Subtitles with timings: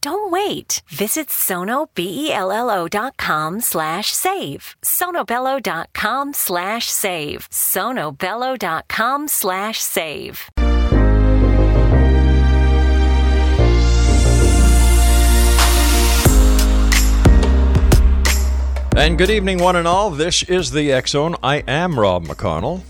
[0.00, 0.82] Don't wait.
[0.88, 4.76] Visit sonobello.com slash save.
[4.82, 7.48] sonobello.com slash save.
[7.50, 10.50] sonobello.com slash save.
[18.96, 20.10] And good evening, one and all.
[20.10, 21.34] This is the Zone.
[21.42, 22.82] I am Rob McConnell.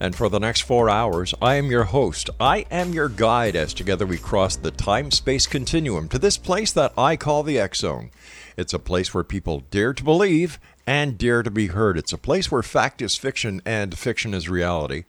[0.00, 2.30] And for the next four hours, I am your host.
[2.38, 6.72] I am your guide as together we cross the time space continuum to this place
[6.72, 8.10] that I call the X Zone.
[8.56, 11.98] It's a place where people dare to believe and dare to be heard.
[11.98, 15.04] It's a place where fact is fiction and fiction is reality.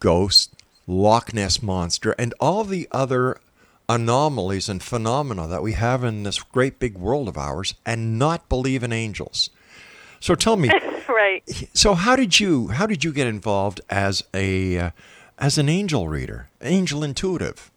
[0.00, 0.54] ghosts,
[0.86, 3.38] Loch Ness Monster, and all the other
[3.88, 8.48] anomalies and phenomena that we have in this great big world of ours and not
[8.48, 9.50] believe in angels.
[10.20, 10.70] So tell me,
[11.08, 11.42] right?
[11.72, 14.90] So how did you how did you get involved as a uh,
[15.38, 17.70] as an angel reader, angel intuitive?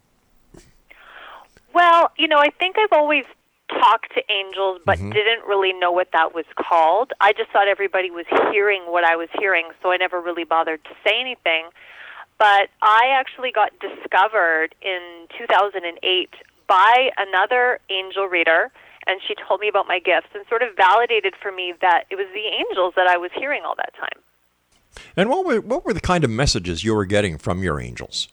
[1.73, 3.25] Well, you know, I think I've always
[3.69, 5.11] talked to angels, but mm-hmm.
[5.11, 7.13] didn't really know what that was called.
[7.21, 10.83] I just thought everybody was hearing what I was hearing, so I never really bothered
[10.85, 11.69] to say anything.
[12.39, 16.29] But I actually got discovered in 2008
[16.67, 18.71] by another angel reader,
[19.05, 22.15] and she told me about my gifts and sort of validated for me that it
[22.15, 24.23] was the angels that I was hearing all that time.
[25.17, 28.29] And what were what were the kind of messages you were getting from your angels?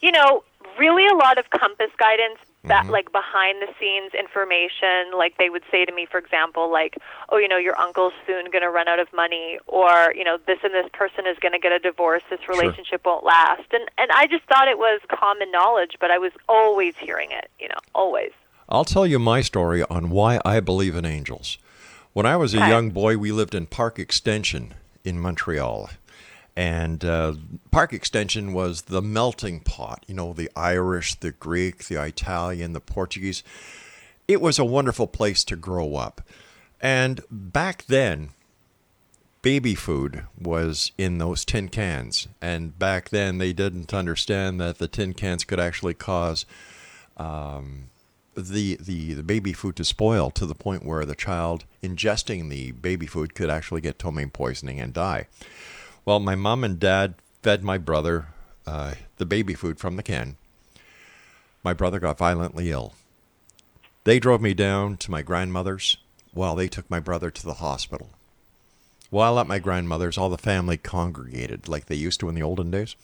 [0.00, 0.44] You know,
[0.78, 2.92] really a lot of compass guidance, that mm-hmm.
[2.92, 6.96] like behind the scenes information like they would say to me for example like
[7.30, 10.38] oh you know your uncle's soon going to run out of money or you know
[10.46, 13.12] this and this person is going to get a divorce this relationship sure.
[13.12, 16.96] won't last and and I just thought it was common knowledge but I was always
[16.96, 18.30] hearing it you know always
[18.68, 21.58] I'll tell you my story on why I believe in angels
[22.12, 22.68] when I was a okay.
[22.68, 24.74] young boy we lived in Park Extension
[25.04, 25.90] in Montreal
[26.56, 27.34] and uh,
[27.70, 32.80] Park Extension was the melting pot, you know, the Irish, the Greek, the Italian, the
[32.80, 33.42] Portuguese.
[34.28, 36.22] It was a wonderful place to grow up.
[36.80, 38.30] And back then,
[39.42, 42.28] baby food was in those tin cans.
[42.40, 46.46] And back then, they didn't understand that the tin cans could actually cause
[47.16, 47.90] um,
[48.34, 52.72] the, the, the baby food to spoil to the point where the child ingesting the
[52.72, 55.26] baby food could actually get ptomaine poisoning and die.
[56.04, 58.26] Well, my mom and dad fed my brother
[58.66, 60.36] uh, the baby food from the can.
[61.62, 62.94] My brother got violently ill.
[64.04, 65.96] They drove me down to my grandmother's
[66.32, 68.10] while they took my brother to the hospital.
[69.10, 72.70] While at my grandmother's, all the family congregated like they used to in the olden
[72.70, 72.96] days.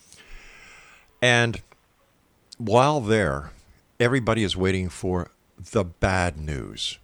[1.21, 1.61] And
[2.57, 3.51] while there,
[3.99, 6.99] everybody is waiting for the bad news.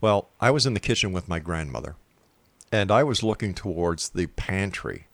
[0.00, 1.96] Well, I was in the kitchen with my grandmother,
[2.72, 5.06] and I was looking towards the pantry,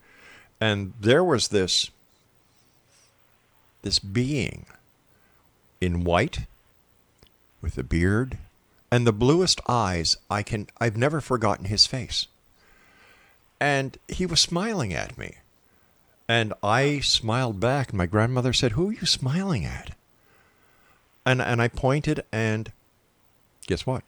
[0.61, 1.91] and there was this
[3.83, 4.67] this being
[5.81, 6.41] in white
[7.61, 8.39] with a beard
[8.91, 12.27] and the bluest eyes I can I've never forgotten his face.
[13.61, 15.37] And he was smiling at me.
[16.29, 19.97] And I smiled back and my grandmother said, "Who are you smiling at?"
[21.25, 22.73] And and I pointed and
[23.67, 24.03] guess what?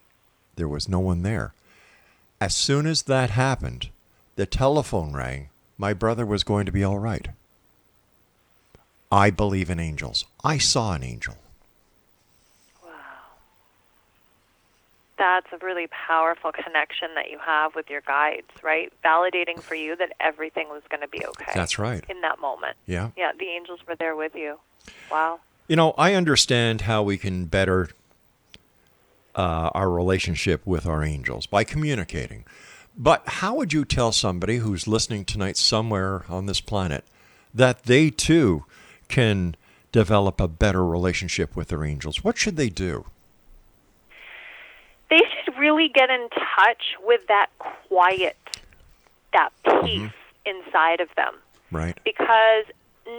[0.56, 1.52] There was no one there.
[2.40, 3.88] As soon as that happened,
[4.37, 5.49] the telephone rang.
[5.76, 7.29] My brother was going to be all right.
[9.11, 10.25] I believe in angels.
[10.44, 11.37] I saw an angel.
[12.85, 12.90] Wow.
[15.17, 18.93] That's a really powerful connection that you have with your guides, right?
[19.05, 21.52] Validating for you that everything was going to be okay.
[21.55, 22.05] That's right.
[22.08, 22.76] In that moment.
[22.87, 23.11] Yeah.
[23.17, 24.58] Yeah, the angels were there with you.
[25.11, 25.41] Wow.
[25.67, 27.91] You know, I understand how we can better
[29.38, 32.44] uh, our relationship with our angels by communicating.
[32.96, 37.05] But how would you tell somebody who's listening tonight somewhere on this planet
[37.55, 38.64] that they too
[39.08, 39.55] can
[39.93, 42.23] develop a better relationship with their angels?
[42.23, 43.06] What should they do?
[45.11, 48.37] they should really get in touch with that quiet,
[49.32, 50.67] that peace mm-hmm.
[50.67, 51.34] inside of them.
[51.70, 51.99] Right.
[52.05, 52.64] Because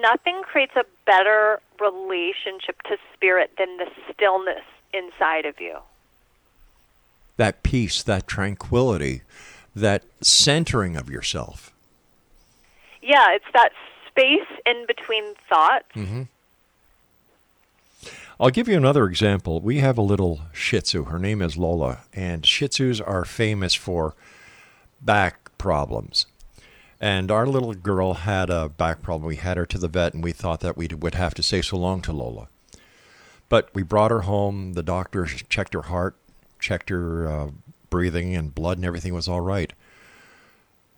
[0.01, 4.63] nothing creates a better relationship to spirit than the stillness
[4.93, 5.77] inside of you.
[7.39, 9.23] That peace, that tranquility,
[9.75, 11.71] that centering of yourself.
[13.01, 13.71] Yeah, it's that
[14.07, 15.87] space in between thoughts.
[15.95, 16.23] Mm-hmm
[18.41, 19.59] I'll give you another example.
[19.59, 21.03] We have a little Shih Tzu.
[21.05, 24.15] Her name is Lola, and Shih Tzus are famous for
[25.01, 26.25] back problems.
[27.01, 29.27] And our little girl had a back problem.
[29.27, 31.61] We had her to the vet, and we thought that we would have to say
[31.61, 32.47] so long to Lola.
[33.49, 34.71] But we brought her home.
[34.71, 36.15] The doctor checked her heart,
[36.59, 37.49] checked her uh,
[37.89, 39.73] breathing and blood, and everything was all right.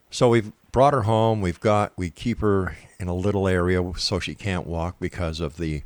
[0.09, 1.41] So we've brought her home.
[1.41, 5.57] We've got we keep her in a little area so she can't walk because of
[5.57, 5.83] the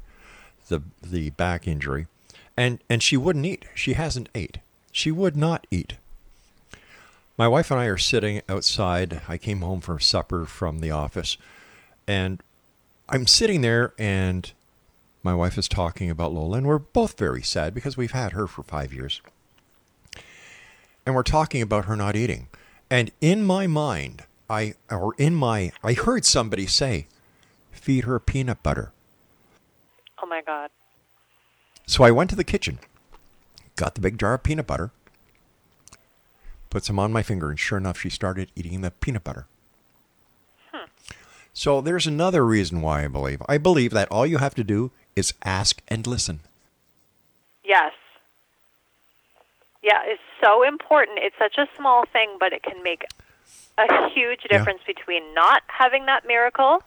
[0.67, 2.07] the the back injury,
[2.57, 3.65] and and she wouldn't eat.
[3.75, 4.57] She hasn't ate.
[4.91, 5.95] She would not eat.
[7.37, 9.21] My wife and I are sitting outside.
[9.27, 11.37] I came home for supper from the office,
[12.07, 12.41] and
[13.09, 14.51] I'm sitting there, and
[15.21, 18.47] my wife is talking about Lola, and we're both very sad because we've had her
[18.47, 19.21] for five years,
[21.05, 22.47] and we're talking about her not eating.
[22.89, 27.07] And in my mind, I or in my I heard somebody say,
[27.71, 28.91] "Feed her peanut butter."
[30.21, 30.69] Oh my God.
[31.87, 32.79] So I went to the kitchen,
[33.75, 34.91] got the big jar of peanut butter,
[36.69, 39.45] put some on my finger, and sure enough, she started eating the peanut butter.
[40.71, 40.85] Hmm.
[41.53, 43.41] So there's another reason why I believe.
[43.47, 46.39] I believe that all you have to do is ask and listen.
[47.63, 47.93] Yes.
[49.85, 51.19] Yeah, it's so important.
[51.21, 53.05] It's such a small thing, but it can make
[53.77, 54.93] a huge difference yeah.
[54.95, 56.81] between not having that miracle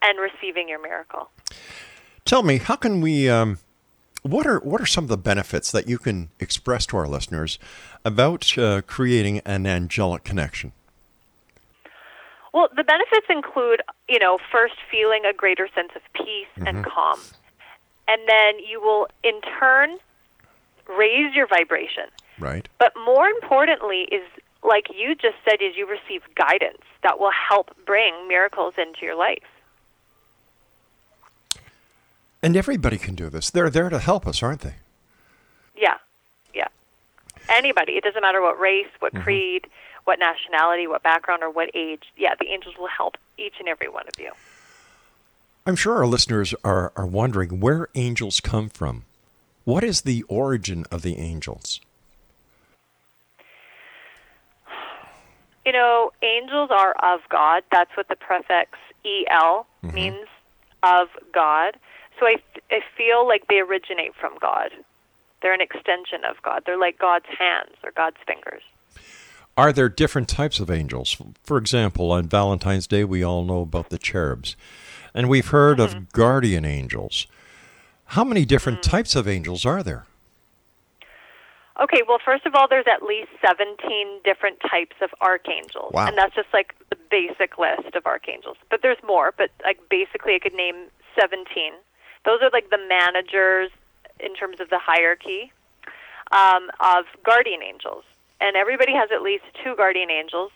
[0.00, 1.28] and receiving your miracle.
[2.24, 3.28] Tell me, how can we?
[3.28, 3.58] Um,
[4.22, 7.58] what are what are some of the benefits that you can express to our listeners
[8.06, 10.72] about uh, creating an angelic connection?
[12.54, 16.68] Well, the benefits include, you know, first feeling a greater sense of peace mm-hmm.
[16.68, 17.20] and calm,
[18.08, 19.98] and then you will in turn
[20.88, 22.04] raise your vibration.
[22.38, 22.68] Right.
[22.78, 24.22] But more importantly, is
[24.62, 29.16] like you just said, is you receive guidance that will help bring miracles into your
[29.16, 29.42] life.
[32.42, 33.50] And everybody can do this.
[33.50, 34.74] They're there to help us, aren't they?
[35.76, 35.98] Yeah,
[36.54, 36.68] yeah.
[37.48, 37.92] Anybody.
[37.92, 39.22] It doesn't matter what race, what mm-hmm.
[39.22, 39.66] creed,
[40.04, 42.02] what nationality, what background, or what age.
[42.16, 44.32] Yeah, the angels will help each and every one of you.
[45.64, 49.04] I'm sure our listeners are, are wondering where angels come from.
[49.64, 51.80] What is the origin of the angels?
[55.64, 57.62] You know, angels are of God.
[57.70, 59.94] That's what the prefix EL mm-hmm.
[59.94, 60.26] means
[60.82, 61.76] of God.
[62.18, 62.36] So I,
[62.70, 64.70] I feel like they originate from God.
[65.40, 66.62] They're an extension of God.
[66.66, 68.62] They're like God's hands or God's fingers.
[69.56, 71.16] Are there different types of angels?
[71.44, 74.56] For example, on Valentine's Day, we all know about the cherubs.
[75.14, 75.96] And we've heard mm-hmm.
[75.96, 77.26] of guardian angels.
[78.12, 78.90] How many different mm-hmm.
[78.90, 80.06] types of angels are there?
[81.80, 85.92] Okay, well, first of all, there's at least 17 different types of archangels.
[85.92, 86.06] Wow.
[86.06, 88.56] And that's just like the basic list of archangels.
[88.70, 90.88] But there's more, but like basically I could name
[91.18, 91.72] 17
[92.24, 93.70] those are like the managers
[94.20, 95.52] in terms of the hierarchy
[96.30, 98.04] um, of guardian angels,
[98.40, 100.50] and everybody has at least two guardian angels.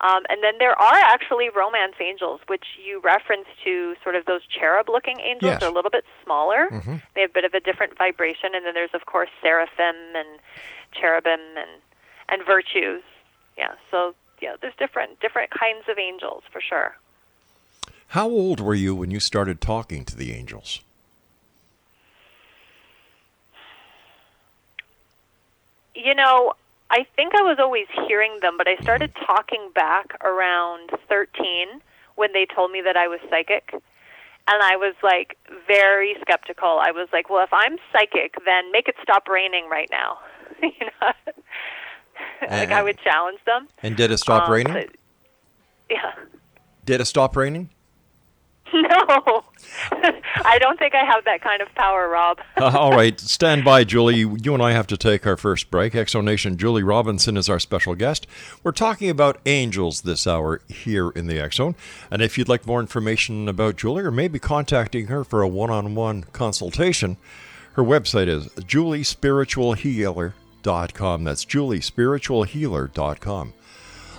[0.00, 4.40] Um, and then there are actually romance angels, which you reference to sort of those
[4.46, 5.52] cherub looking angels.
[5.52, 5.60] Yes.
[5.60, 6.68] They're a little bit smaller.
[6.70, 6.96] Mm-hmm.
[7.14, 8.54] They have a bit of a different vibration.
[8.54, 10.38] And then there's, of course, seraphim and
[10.92, 11.82] cherubim and,
[12.30, 13.02] and virtues.
[13.58, 16.96] Yeah, so yeah, there's different different kinds of angels for sure.
[18.08, 20.80] How old were you when you started talking to the angels?
[25.94, 26.54] You know,
[26.90, 31.80] I think I was always hearing them, but I started talking back around 13
[32.16, 33.70] when they told me that I was psychic.
[33.72, 35.36] And I was like
[35.68, 36.80] very skeptical.
[36.82, 40.18] I was like, well, if I'm psychic, then make it stop raining right now.
[40.62, 40.70] you
[41.00, 41.12] know?
[42.50, 43.68] like I would challenge them.
[43.82, 44.72] And did it stop Um, raining?
[44.74, 44.88] so-
[45.90, 46.12] yeah.
[46.84, 47.70] Did it stop raining?
[48.72, 49.44] No.
[50.44, 52.38] I don't think I have that kind of power, Rob.
[52.56, 54.16] Uh, all right, stand by, Julie.
[54.16, 55.92] You and I have to take our first break.
[55.94, 58.26] Exonation Julie Robinson is our special guest.
[58.62, 61.74] We're talking about angels this hour here in the X Zone.
[62.10, 65.70] And if you'd like more information about Julie or maybe contacting her for a one
[65.70, 67.16] on one consultation,
[67.74, 71.24] her website is juliespiritualhealer.com.
[71.24, 73.52] That's juliespiritualhealer.com.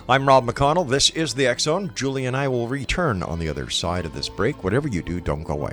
[0.08, 0.88] I'm Rob McConnell.
[0.88, 1.92] This is the X Zone.
[1.94, 4.64] Julie and I will return on the other side of this break.
[4.64, 5.72] Whatever you do, don't go away.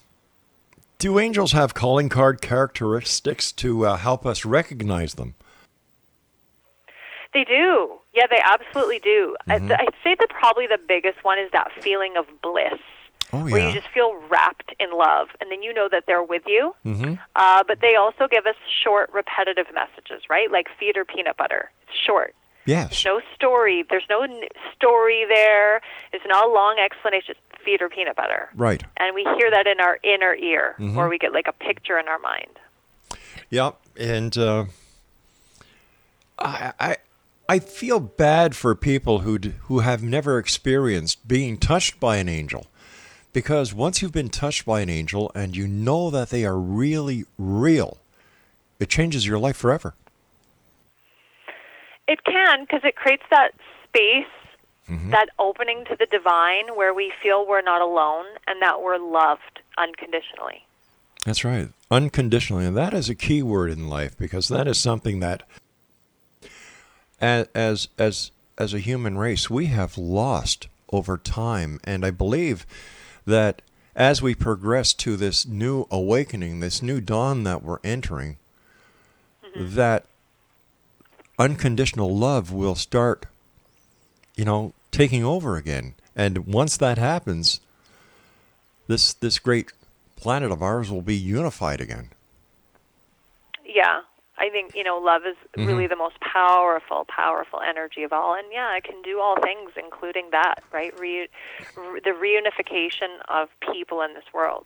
[1.00, 5.36] do angels have calling card characteristics to uh, help us recognize them?
[7.34, 7.94] They do.
[8.14, 9.36] Yeah, they absolutely do.
[9.50, 12.80] I I'd say that probably the biggest one is that feeling of bliss.
[13.36, 13.68] Oh, Where yeah.
[13.70, 16.74] you just feel wrapped in love, and then you know that they're with you.
[16.86, 17.15] Mm-hmm.
[17.36, 20.51] Uh, but they also give us short, repetitive messages, right?
[20.51, 21.72] Like feed or peanut butter.
[21.88, 22.34] It's short.
[22.65, 23.06] Yes.
[23.06, 23.86] no story.
[23.89, 24.42] There's no n-
[24.75, 25.82] story there.
[26.13, 27.36] It's not a long explanation.
[27.63, 28.50] Feed or peanut butter.
[28.56, 28.84] Right.
[28.98, 32.08] And we hear that in our inner ear, or we get like a picture in
[32.08, 32.60] our mind.
[33.51, 34.65] Yeah, and uh,
[36.39, 36.98] I, I
[37.48, 42.68] I feel bad for people who who have never experienced being touched by an angel,
[43.36, 47.25] because once you've been touched by an angel and you know that they are really
[47.38, 47.98] real,
[48.80, 49.94] it changes your life forever.
[52.08, 53.51] It can because it creates that
[53.84, 54.25] space,
[54.89, 55.10] mm-hmm.
[55.10, 59.60] that opening to the divine where we feel we're not alone and that we're loved
[59.77, 60.65] unconditionally.
[61.25, 61.68] That's right.
[61.92, 62.65] Unconditionally.
[62.65, 65.44] And that is a key word in life because that is something that
[67.20, 72.65] as as as, as a human race we have lost over time and I believe
[73.25, 73.62] that
[73.96, 78.38] as we progress to this new awakening, this new dawn that we're entering,
[79.44, 79.75] mm-hmm.
[79.75, 80.05] that
[81.38, 83.25] unconditional love will start
[84.36, 85.96] you know taking over again.
[86.15, 87.60] And once that happens,
[88.88, 89.74] this this great
[90.15, 92.10] planet of ours will be unified again.
[93.65, 94.01] Yeah.
[94.38, 98.36] I think, you know, love is really the most powerful, powerful energy of all.
[98.36, 100.98] And yeah, it can do all things, including that, right?
[101.00, 101.30] Re-
[101.77, 104.65] re- the reunification of people in this world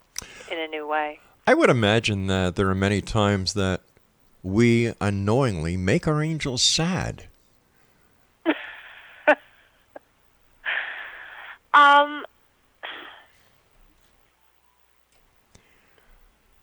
[0.52, 1.20] in a new way.
[1.46, 3.82] I would imagine that there are many times that
[4.42, 7.26] we unknowingly make our angels sad.
[11.72, 12.26] Um,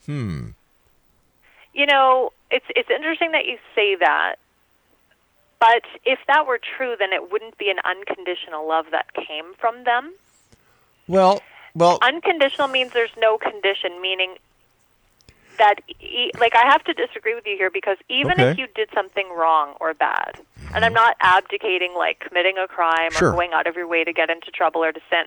[0.06, 0.50] Hmm.
[1.76, 4.36] You know, it's it's interesting that you say that.
[5.60, 9.84] But if that were true, then it wouldn't be an unconditional love that came from
[9.84, 10.12] them.
[11.08, 11.40] Well,
[11.74, 14.36] well, Unconditional means there's no condition, meaning
[15.58, 18.88] that, e- like, I have to disagree with you here because even if you did
[18.94, 20.40] something wrong or bad,
[20.74, 20.94] and I'm mm-hmm.
[20.94, 23.28] not abdicating, like, committing a crime Sure.
[23.28, 25.24] or going out of your way to get into trouble or to sin,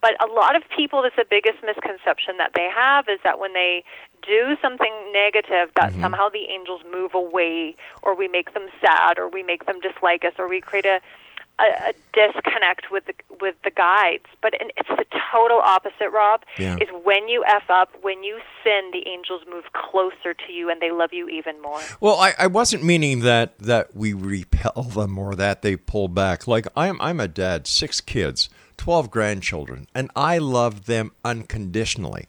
[0.00, 3.52] but a lot of people, that's the biggest misconception that they have is that when
[3.52, 3.84] they
[4.22, 6.00] do something negative, that mm-hmm.
[6.00, 10.24] somehow the angels move away, or we make them sad, or we make them dislike
[10.24, 11.00] us, or we create a
[11.60, 14.24] a, a disconnect with the with the guides.
[14.40, 16.42] But in, it's the total opposite, Rob.
[16.58, 16.76] Yeah.
[16.76, 20.80] Is when you f up, when you sin, the angels move closer to you and
[20.80, 21.80] they love you even more.
[22.00, 26.46] well, I, I wasn't meaning that that we repel them or that they pull back.
[26.46, 28.48] Like I'm I'm a dad, six kids,
[28.80, 32.28] twelve grandchildren, and I love them unconditionally.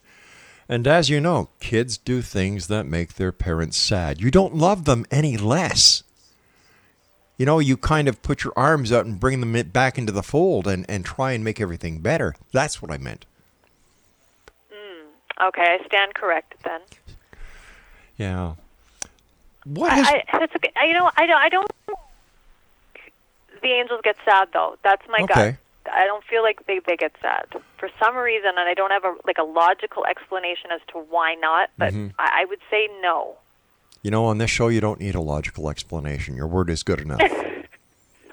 [0.68, 4.20] And as you know, kids do things that make their parents sad.
[4.20, 6.04] You don't love them any less.
[7.38, 10.22] You know, you kind of put your arms out and bring them back into the
[10.22, 12.36] fold and, and try and make everything better.
[12.52, 13.26] That's what I meant.
[14.72, 15.08] Hmm.
[15.48, 16.82] Okay, I stand corrected then.
[18.18, 18.56] Yeah.
[19.64, 20.72] What has I, I, that's okay.
[20.76, 21.42] I, you know, I don't.
[21.42, 21.72] I don't.
[23.62, 24.78] The angels get sad though.
[24.84, 25.34] That's my Okay.
[25.34, 25.56] gut.
[25.94, 27.46] I don't feel like they they get sad
[27.78, 31.36] for some reason, and I don't have a like a logical explanation as to why
[31.36, 31.70] not.
[31.78, 32.08] But Mm-hmm.
[32.20, 33.36] I, I would say no.
[34.04, 36.36] You know, on this show, you don't need a logical explanation.
[36.36, 37.22] Your word is good enough.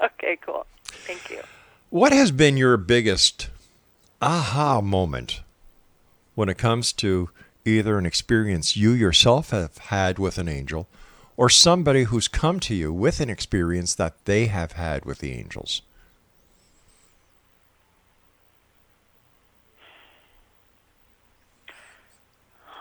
[0.02, 0.64] Okay, cool.
[0.84, 1.42] Thank you.
[1.90, 3.48] what has been your biggest
[4.22, 5.40] aha moment
[6.36, 7.30] when it comes to
[7.64, 10.86] either an experience you yourself have had with an angel
[11.36, 15.32] or somebody who's come to you with an experience that they have had with the
[15.32, 15.82] angels?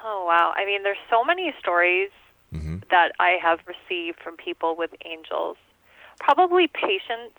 [0.03, 0.53] Oh wow!
[0.55, 2.11] I mean, there's so many stories
[2.53, 2.77] mm-hmm.
[2.91, 5.57] that I have received from people with angels.
[6.19, 7.37] Probably patience,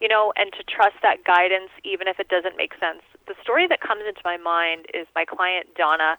[0.00, 3.02] you know, and to trust that guidance even if it doesn't make sense.
[3.26, 6.18] The story that comes into my mind is my client Donna.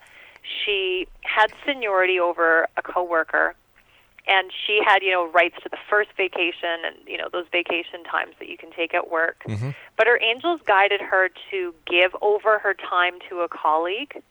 [0.65, 3.55] She had seniority over a coworker
[4.25, 8.03] and she had, you know, rights to the first vacation and, you know, those vacation
[8.09, 9.43] times that you can take at work.
[9.47, 9.71] Mm-hmm.
[9.97, 14.21] But her angels guided her to give over her time to a colleague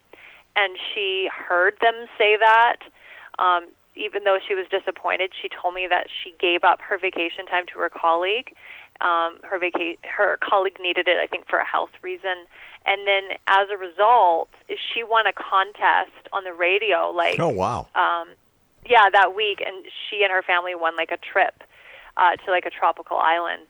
[0.56, 2.76] and she heard them say that.
[3.38, 7.44] Um, even though she was disappointed, she told me that she gave up her vacation
[7.46, 8.54] time to her colleague.
[9.00, 12.46] Um, her vaca- her colleague needed it, I think, for a health reason.
[12.86, 17.10] And then, as a result, she won a contest on the radio.
[17.10, 17.86] Like, Oh, wow.
[17.94, 18.28] um,
[18.88, 21.62] yeah, that week, and she and her family won like a trip
[22.16, 23.62] uh, to like a tropical island.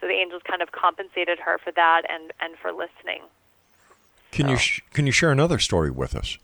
[0.00, 3.22] So the angels kind of compensated her for that and and for listening.
[4.34, 6.38] Can you sh- can you share another story with us?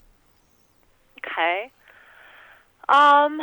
[1.18, 1.70] Okay.
[2.88, 3.40] Um,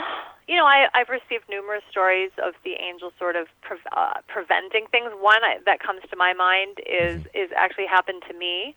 [0.47, 4.87] you know, I, I've received numerous stories of the angels sort of pre- uh, preventing
[4.89, 5.11] things.
[5.19, 8.73] One I, that comes to my mind is is actually happened to me.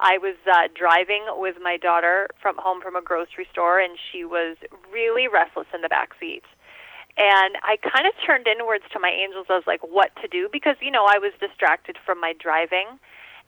[0.00, 4.24] I was uh, driving with my daughter from home from a grocery store, and she
[4.24, 4.56] was
[4.92, 6.44] really restless in the back seat.
[7.16, 9.46] And I kind of turned inwards to my angels.
[9.48, 12.86] I was like, "What to do?" Because you know I was distracted from my driving,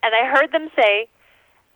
[0.03, 1.07] and I heard them say,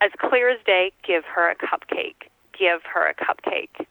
[0.01, 2.29] as clear as day, "Give her a cupcake.
[2.57, 3.85] Give her a cupcake."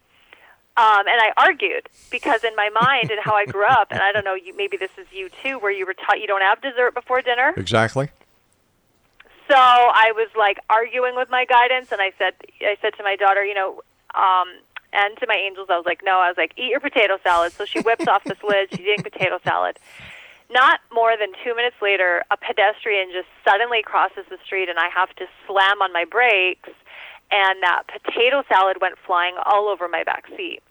[0.77, 4.11] Um, and I argued because in my mind and how I grew up, and I
[4.11, 6.61] don't know, you, maybe this is you too, where you were taught you don't have
[6.61, 7.55] dessert before dinner.
[7.57, 8.09] Exactly.
[9.49, 13.15] So I was like arguing with my guidance, and I said, I said to my
[13.15, 13.83] daughter, you know,
[14.17, 14.49] um,
[14.93, 17.53] and to my angels, I was like, no, I was like, eat your potato salad.
[17.53, 18.71] So she whips off this lid.
[18.71, 19.79] She's eating potato salad,
[20.55, 24.89] not more than two minutes later, a pedestrian just suddenly crosses the street, and I
[24.95, 26.71] have to slam on my brakes,
[27.31, 30.63] and that potato salad went flying all over my back seat.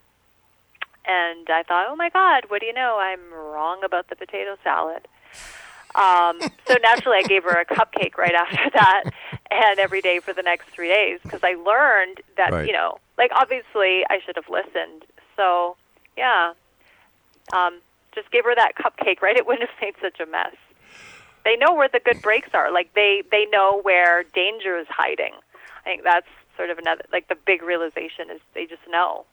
[1.06, 2.98] And I thought, oh my God, what do you know?
[2.98, 5.06] I'm wrong about the potato salad.
[5.96, 9.04] Um, so naturally, I gave her a cupcake right after that,
[9.52, 12.66] and every day for the next three days because I learned that Right.
[12.68, 15.04] you know, like obviously I should have listened.
[15.36, 15.76] So
[16.16, 16.54] yeah,
[17.52, 17.80] um,
[18.16, 19.36] just give her that cupcake, right?
[19.36, 20.56] It wouldn't have made such a mess.
[21.46, 22.72] They know where the good breaks are.
[22.72, 25.34] Like they they know where danger is hiding.
[25.82, 29.26] I think that's sort of another like the big realization is they just know.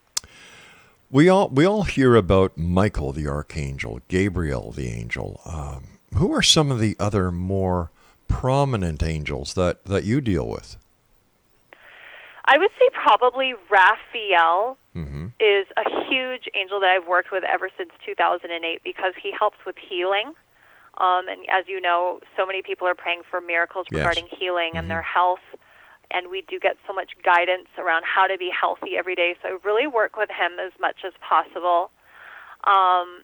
[1.11, 5.41] We all we all hear about Michael the archangel, Gabriel the angel.
[5.45, 7.91] Um, who are some of the other more
[8.29, 10.77] prominent angels that that you deal with?
[12.51, 15.27] I would say probably Raphael Mm-hmm.
[15.39, 19.77] is a huge angel that I've worked with ever since 2008 because he helps with
[19.79, 20.35] healing.
[20.99, 23.99] Um, and as you know, so many people are praying for miracles Yes.
[23.99, 25.47] regarding healing and their health.
[26.11, 29.37] And we do get so much guidance around how to be healthy every day.
[29.41, 31.93] So I really work with him as much as possible.
[32.65, 33.23] Um,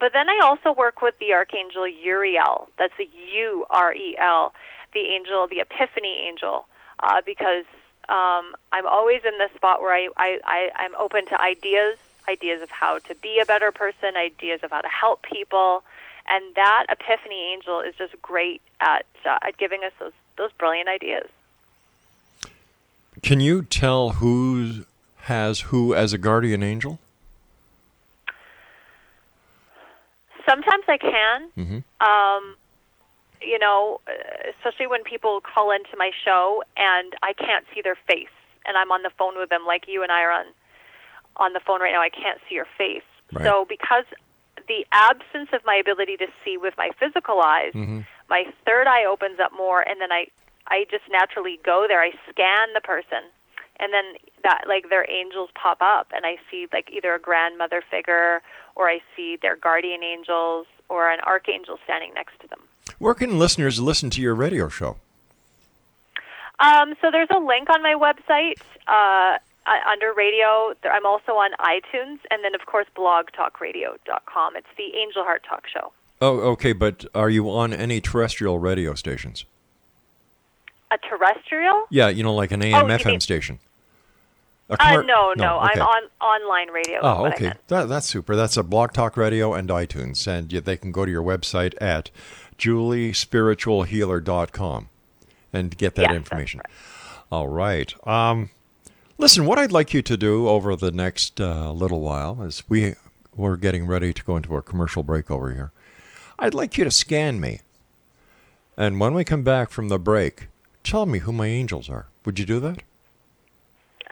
[0.00, 2.68] but then I also work with the archangel Uriel.
[2.76, 4.52] That's a U R E L,
[4.92, 6.66] the angel, the Epiphany angel,
[7.04, 7.66] uh, because
[8.08, 12.62] um, I'm always in this spot where I, I, I, I'm open to ideas, ideas
[12.62, 15.84] of how to be a better person, ideas of how to help people,
[16.28, 20.88] and that Epiphany angel is just great at, uh, at giving us those those brilliant
[20.88, 21.28] ideas.
[23.22, 24.86] Can you tell who
[25.22, 26.98] has who as a guardian angel?
[30.48, 31.50] Sometimes I can.
[31.56, 31.84] Mhm.
[32.00, 32.56] Um,
[33.44, 34.00] you know,
[34.56, 38.32] especially when people call into my show and I can't see their face,
[38.66, 40.46] and I'm on the phone with them, like you and I are on
[41.36, 42.02] on the phone right now.
[42.02, 43.02] I can't see your face.
[43.32, 43.44] Right.
[43.44, 44.04] So because
[44.68, 48.00] the absence of my ability to see with my physical eyes, mm-hmm.
[48.28, 50.26] my third eye opens up more, and then I
[50.68, 52.00] I just naturally go there.
[52.02, 53.24] I scan the person,
[53.80, 54.04] and then
[54.44, 58.42] that like their angels pop up, and I see like either a grandmother figure,
[58.76, 62.60] or I see their guardian angels, or an archangel standing next to them.
[63.02, 64.96] Where can listeners listen to your radio show?
[66.60, 70.72] Um, so there's a link on my website uh, uh, under radio.
[70.84, 74.54] I'm also on iTunes, and then of course blogtalkradio.com.
[74.56, 75.92] It's the Angel Heart Talk Show.
[76.20, 79.46] Oh, okay, but are you on any terrestrial radio stations?
[80.92, 81.86] A terrestrial?
[81.90, 83.58] Yeah, you know, like an AM, Oh, FM mean- station.
[84.70, 85.80] A Uh, commer- no, no, okay.
[85.80, 87.00] I'm on online radio.
[87.02, 87.52] Oh, okay.
[87.66, 88.36] That, that's super.
[88.36, 91.74] That's a Blog Talk Radio and iTunes, and you, they can go to your website
[91.82, 92.10] at
[92.62, 94.88] juliespiritualhealer.com
[95.52, 96.60] and get that information.
[97.30, 97.94] All right.
[98.06, 98.48] Um,
[99.18, 102.94] listen, what I'd like you to do over the next uh, little while is we
[103.34, 105.72] we're getting ready to go into our commercial break over here.
[106.38, 107.60] I'd like you to scan me,
[108.76, 110.48] and when we come back from the break,
[110.84, 112.08] tell me who my angels are.
[112.24, 112.82] Would you do that?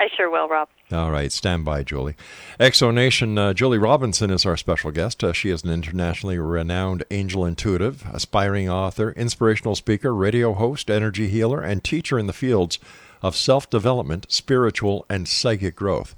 [0.00, 0.68] I sure will, Rob.
[0.90, 2.16] All right, stand by, Julie.
[2.58, 5.22] Exonation, uh, Julie Robinson is our special guest.
[5.22, 11.28] Uh, she is an internationally renowned angel intuitive, aspiring author, inspirational speaker, radio host, energy
[11.28, 12.78] healer, and teacher in the fields
[13.20, 16.16] of self development, spiritual, and psychic growth.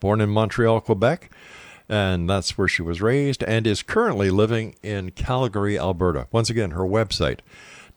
[0.00, 1.30] Born in Montreal, Quebec,
[1.88, 6.26] and that's where she was raised, and is currently living in Calgary, Alberta.
[6.30, 7.38] Once again, her website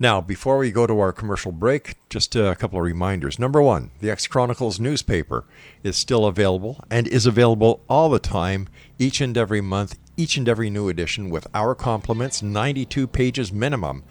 [0.02, 3.38] Now, before we go to our commercial break, just a couple of reminders.
[3.38, 5.44] Number one, the X Chronicles newspaper
[5.82, 8.66] is still available and is available all the time,
[8.98, 14.02] each and every month, each and every new edition with our compliments, 92 pages minimum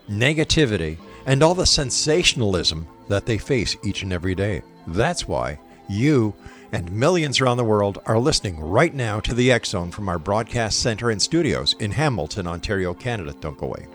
[0.10, 4.62] negativity and all the sensationalism that they face each and every day.
[4.88, 5.60] That's why
[5.90, 6.34] you
[6.72, 10.20] and millions around the world are listening right now to the X Zone from our
[10.20, 13.36] broadcast center and studios in Hamilton, Ontario, Canada.
[13.42, 13.88] Don't go away.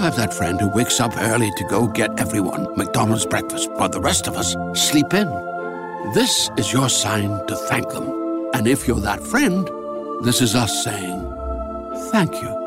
[0.00, 4.00] Have that friend who wakes up early to go get everyone McDonald's breakfast, while the
[4.00, 5.28] rest of us sleep in.
[6.14, 8.08] This is your sign to thank them.
[8.54, 9.68] And if you're that friend,
[10.22, 11.20] this is us saying
[12.10, 12.59] thank you.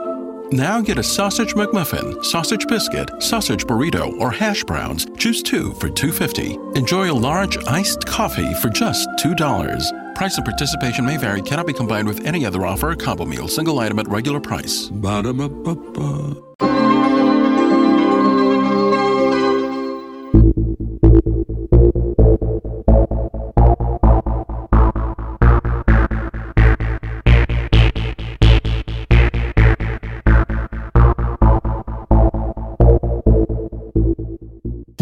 [0.54, 5.08] Now get a sausage McMuffin, sausage biscuit, sausage burrito, or hash browns.
[5.18, 6.78] Choose two for $2.50.
[6.78, 10.14] Enjoy a large iced coffee for just $2.
[10.14, 13.48] Price and participation may vary, cannot be combined with any other offer or combo meal,
[13.48, 14.90] single item at regular price.
[14.90, 17.33] Ba-da-ba-ba-ba.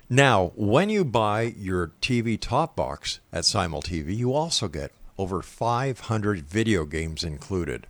[0.09, 5.43] Now, when you buy your TV top box at Simul TV, you also get over
[5.43, 7.87] 500 video games included.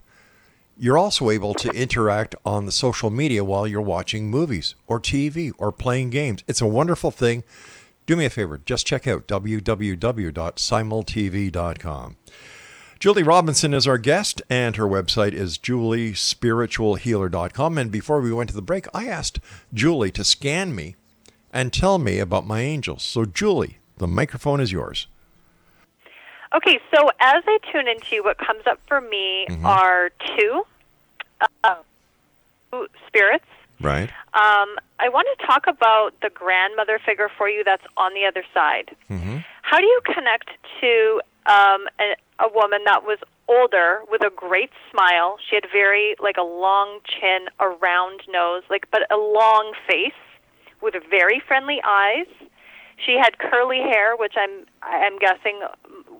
[0.76, 5.50] You're also able to interact on the social media while you're watching movies or TV
[5.58, 6.44] or playing games.
[6.46, 7.42] It's a wonderful thing.
[8.06, 12.16] Do me a favor, just check out www.simultv.com.
[12.98, 17.78] Julie Robinson is our guest, and her website is juliespiritualhealer.com.
[17.78, 19.38] And before we went to the break, I asked
[19.72, 20.96] Julie to scan me
[21.52, 23.04] and tell me about my angels.
[23.04, 25.06] So, Julie, the microphone is yours.
[26.58, 29.64] Okay, so as I tune into you, what comes up for me Mm-hmm.
[29.64, 30.64] are two,
[31.62, 31.76] uh,
[32.72, 33.44] two spirits.
[33.80, 34.10] Right.
[34.34, 34.68] Um,
[34.98, 38.90] I want to talk about the grandmother figure for you that's on the other side.
[39.08, 39.38] Mm-hmm.
[39.62, 44.70] How do you connect to um, a, a woman that was older with a great
[44.90, 45.36] smile?
[45.48, 50.12] She had very like a long chin, a round nose, like but a long face
[50.82, 52.26] with very friendly eyes.
[53.04, 55.60] She had curly hair, which I'm I'm guessing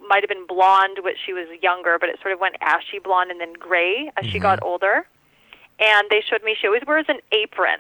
[0.09, 3.31] might have been blonde when she was younger, but it sort of went ashy blonde
[3.31, 5.07] and then gray as she got older.
[5.81, 7.79] And they showed me she always wears an apron.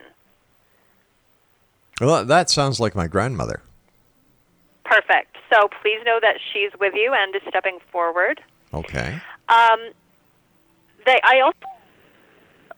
[2.00, 3.62] Well, that sounds like my grandmother.
[4.84, 5.36] Perfect.
[5.52, 8.40] So please know that she's with you and is stepping forward.
[8.72, 9.20] Okay.
[9.48, 9.90] Um,
[11.06, 11.58] they, I also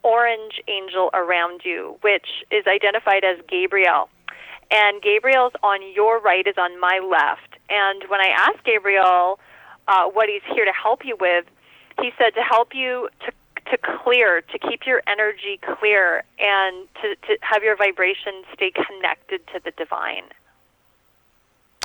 [0.03, 4.09] orange angel around you, which is identified as Gabriel.
[4.71, 7.57] And Gabriel's on your right is on my left.
[7.69, 9.39] And when I asked Gabriel
[9.89, 11.45] uh, what he's here to help you with,
[12.01, 13.33] he said to help you to
[13.71, 19.47] to clear, to keep your energy clear, and to, to have your vibration stay connected
[19.49, 20.25] to the divine.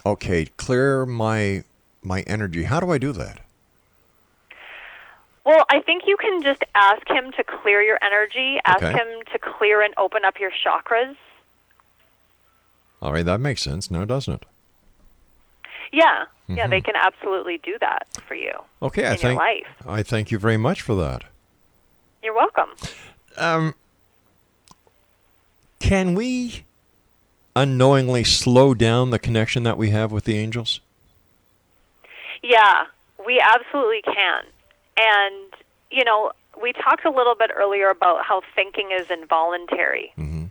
[0.06, 1.64] Okay, clear my
[2.02, 2.64] my energy.
[2.64, 3.40] How do I do that?
[5.46, 8.94] Well, I think you can just ask him to clear your energy, ask Okay.
[8.94, 11.16] him to clear and open up your chakras.
[13.06, 14.46] All right, that makes sense now, doesn't it?
[15.94, 19.40] Yeah, yeah, they can absolutely do that for you Okay, I thank.
[19.86, 21.24] I thank you very much for that.
[22.24, 22.70] You're welcome.
[23.38, 23.76] Um,
[25.80, 26.64] can we
[27.56, 30.82] unknowingly slow down the connection that we have with the angels?
[32.42, 32.86] Yeah,
[33.24, 34.44] we absolutely can.
[34.98, 35.54] And,
[35.92, 40.12] you know, we talked a little bit earlier about how thinking is involuntary.
[40.18, 40.45] Mhm.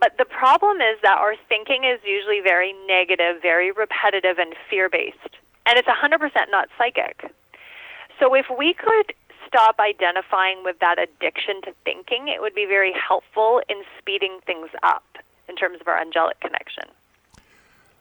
[0.00, 4.88] But the problem is that our thinking is usually very negative, very repetitive, and fear
[4.88, 5.36] based.
[5.66, 7.30] And it's 100% not psychic.
[8.18, 9.12] So if we could
[9.46, 14.68] stop identifying with that addiction to thinking, it would be very helpful in speeding things
[14.82, 15.04] up
[15.48, 16.84] in terms of our angelic connection.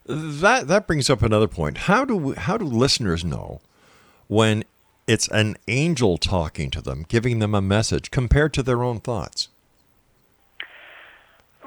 [0.06, 1.80] That that brings up another point.
[1.80, 3.60] How do we, how do listeners know
[4.28, 4.64] when
[5.06, 9.50] it's an angel talking to them, giving them a message compared to their own thoughts?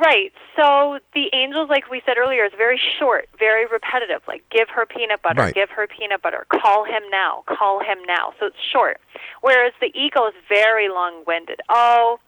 [0.01, 0.33] Right.
[0.57, 4.23] So the angels, like we said earlier, is very short, very repetitive.
[4.27, 5.55] Like give her peanut butter, Right.
[5.55, 8.33] give her peanut butter, call him now, call him now.
[8.41, 8.99] So it's short.
[9.43, 11.61] Whereas the ego is very long-winded.
[11.69, 12.19] Oh,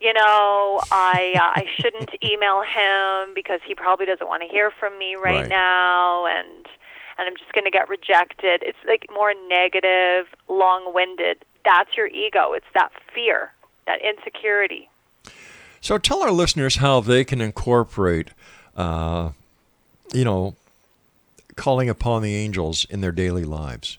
[0.00, 4.70] you know, I uh, I shouldn't email him because he probably doesn't want to hear
[4.80, 5.48] from me right, Right.
[5.48, 6.66] now, and
[7.18, 8.62] and I'm just going to get rejected.
[8.64, 11.44] It's like more negative, long-winded.
[11.66, 12.54] That's your ego.
[12.54, 13.52] It's that fear,
[13.86, 14.88] that insecurity.
[15.80, 18.28] So tell our listeners how they can incorporate,
[18.76, 19.30] uh,
[20.12, 20.54] you know,
[21.56, 23.98] calling upon the angels in their daily lives.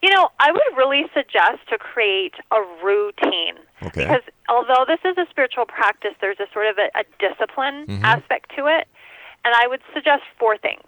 [0.00, 3.56] You know, I would really suggest to create a routine.
[3.82, 4.02] Okay.
[4.02, 8.54] Because although this is a spiritual practice, there's a sort of a, a discipline aspect
[8.56, 8.86] to it.
[9.44, 10.84] And I would suggest four things.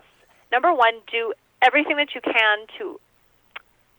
[0.53, 3.01] Number one, do everything that you can to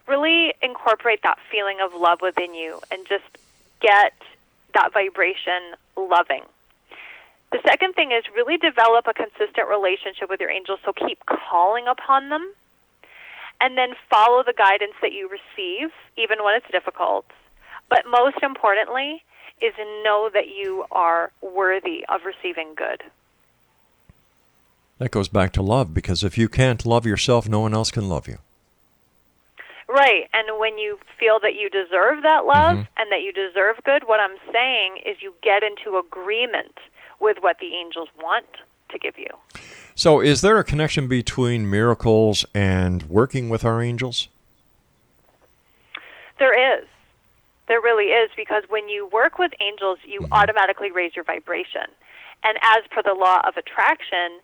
[0.07, 3.23] really incorporate that feeling of love within you and just
[3.81, 4.13] get
[4.73, 6.43] that vibration loving.
[7.51, 11.85] The second thing is really develop a consistent relationship with your angels, so keep calling
[11.87, 12.53] upon them
[13.59, 17.25] and then follow the guidance that you receive, even when it's difficult.
[17.89, 19.23] But most importantly,
[19.61, 23.03] is know that you are worthy of receiving good.
[24.97, 28.09] That goes back to love because if you can't love yourself, no one else can
[28.09, 28.39] love you.
[29.91, 30.29] Right.
[30.33, 32.93] And when you feel that you deserve that love mm-hmm.
[32.97, 36.77] and that you deserve good, what I'm saying is you get into agreement
[37.19, 38.45] with what the angels want
[38.89, 39.27] to give you.
[39.93, 44.29] So, is there a connection between miracles and working with our angels?
[46.39, 46.87] There is.
[47.67, 50.33] There really is because when you work with angels, you mm-hmm.
[50.33, 51.87] automatically raise your vibration.
[52.43, 54.39] And as per the law of attraction,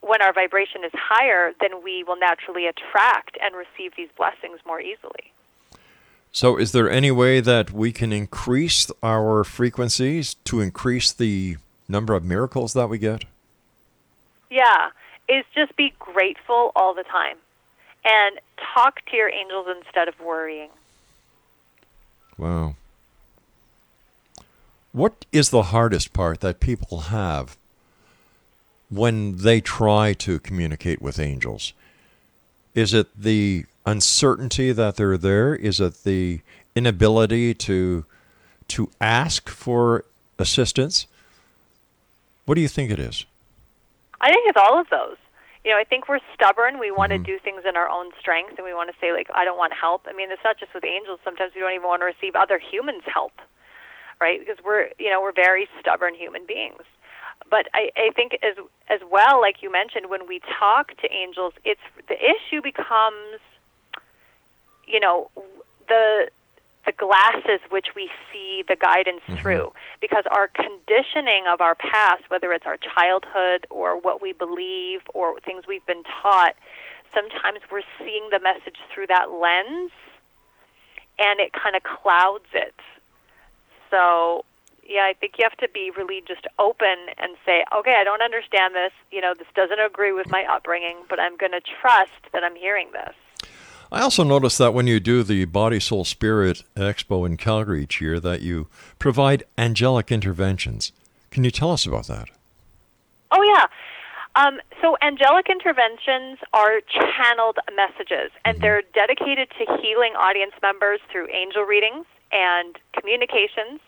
[0.00, 4.80] when our vibration is higher, then we will naturally attract and receive these blessings more
[4.80, 5.32] easily.
[6.32, 11.56] So, is there any way that we can increase our frequencies to increase the
[11.88, 13.24] number of miracles that we get?
[14.48, 14.90] Yeah,
[15.28, 17.36] is just be grateful all the time
[18.04, 18.38] and
[18.74, 20.70] talk to your angels instead of worrying.
[22.38, 22.74] Wow.
[24.92, 27.56] What is the hardest part that people have
[28.90, 31.72] when they try to communicate with angels?
[32.74, 35.54] Is it the uncertainty that they're there?
[35.54, 36.40] Is it the
[36.74, 38.04] inability to
[38.68, 40.04] to ask for
[40.38, 41.06] assistance?
[42.46, 43.26] What do you think it is?
[44.20, 45.16] I think it's all of those.
[45.64, 46.78] You know, I think we're stubborn.
[46.78, 47.24] We want to mm-hmm.
[47.24, 49.72] do things in our own strength, and we want to say like, "I don't want
[49.72, 51.20] help." I mean, it's not just with angels.
[51.24, 53.32] Sometimes we don't even want to receive other humans' help,
[54.20, 54.40] right?
[54.40, 56.82] Because we're, you know, we're very stubborn human beings.
[57.50, 58.56] But I, I think as
[58.88, 63.40] as well, like you mentioned, when we talk to angels, it's the issue becomes,
[64.86, 65.30] you know,
[65.88, 66.30] the
[66.86, 69.36] the glasses which we see the guidance mm-hmm.
[69.36, 69.72] through.
[70.00, 75.38] Because our conditioning of our past whether it's our childhood or what we believe or
[75.40, 76.54] things we've been taught
[77.12, 79.90] sometimes we're seeing the message through that lens
[81.18, 82.74] and it kind of clouds it.
[83.90, 84.44] So
[84.90, 88.22] yeah i think you have to be really just open and say okay i don't
[88.22, 92.20] understand this you know this doesn't agree with my upbringing but i'm going to trust
[92.32, 93.14] that i'm hearing this
[93.92, 98.00] I also noticed that when you do the Body Soul Spirit Expo in Calgary each
[98.00, 98.68] year that you
[99.00, 100.92] provide angelic interventions.
[101.32, 102.28] Can you tell us about that?
[103.32, 103.66] Oh yeah.
[104.36, 111.28] Um, so angelic interventions are channeled messages, and they're dedicated to healing audience members through
[111.32, 113.80] angel readings and communications,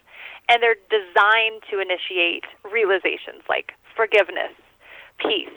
[0.52, 4.52] and they're designed to initiate realizations like forgiveness,
[5.16, 5.48] peace,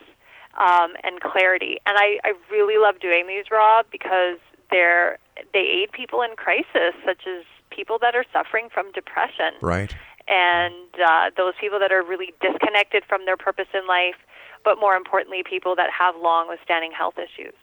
[0.57, 1.79] um, and clarity.
[1.85, 4.39] And I, I really love doing these, Rob, because
[4.71, 5.17] they're
[5.53, 9.93] they aid people in crisis, such as people that are suffering from depression Right.
[10.29, 14.15] and uh, those people that are really disconnected from their purpose in life,
[14.63, 17.53] but more importantly, people that have long withstanding health issues.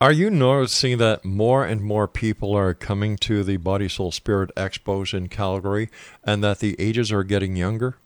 [0.00, 4.52] Are you noticing that more and more people are coming to the Body Soul Spirit
[4.56, 5.90] Expos in Calgary
[6.22, 7.96] and that the ages are getting younger?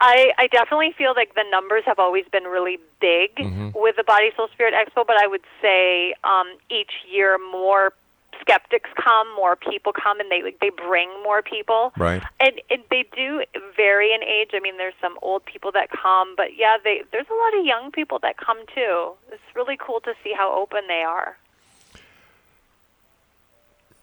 [0.00, 3.30] I, I definitely feel like the numbers have always been really big
[3.74, 7.92] with the Body Soul Spirit Expo, but I would say um, each year more
[8.40, 11.92] skeptics come, more people come, and they like, they bring more people.
[11.96, 12.22] Right.
[12.40, 13.42] And, and they do
[13.76, 14.50] vary in age.
[14.54, 17.66] I mean, there's some old people that come, but yeah, they there's a lot of
[17.66, 19.12] young people that come too.
[19.30, 21.36] It's really cool to see how open they are.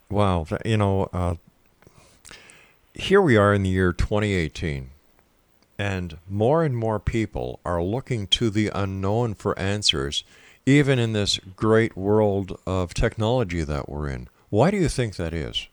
[0.10, 0.45] Wow.
[0.64, 1.36] You know, uh,
[2.93, 4.89] here we are in the year 2018,
[5.80, 10.24] and more and more people are looking to the unknown for answers,
[10.66, 14.28] even in this great world of technology that we're in.
[14.49, 15.68] Why do you think that is?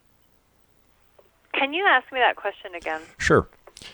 [1.55, 3.03] Can you ask me that question again?
[3.19, 3.49] Sure.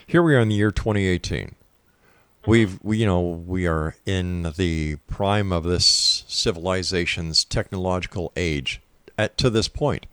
[0.06, 1.46] Here we are in the year 2018.
[1.48, 2.50] Mm-hmm.
[2.50, 8.80] We've, we, you know, we are in the prime of this civilization's technological age
[9.18, 10.06] at to this point.